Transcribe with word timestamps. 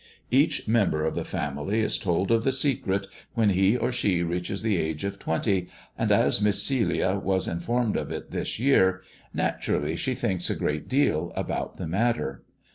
Each 0.31 0.67
member 0.67 1.05
of 1.05 1.13
the 1.13 1.23
family 1.23 1.81
is 1.81 1.99
told 1.99 2.31
of 2.31 2.43
the 2.43 2.51
secret 2.51 3.05
when 3.35 3.51
he 3.51 3.77
or 3.77 3.91
she 3.91 4.23
reaches 4.23 4.63
the 4.63 4.75
age 4.75 5.03
of 5.03 5.19
twenty, 5.19 5.67
and 5.95 6.11
as 6.11 6.41
Miss 6.41 6.63
Celia 6.63 7.19
was 7.23 7.47
informed 7.47 7.95
of 7.97 8.11
it 8.11 8.31
this 8.31 8.57
year, 8.59 9.03
naturally 9.31 9.95
she 9.95 10.15
thinks 10.15 10.49
a 10.49 10.55
great 10.55 10.87
deal 10.89 11.31
about 11.35 11.77
the 11.77 11.87
matter." 11.87 12.41